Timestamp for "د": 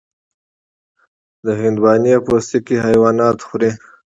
1.45-1.47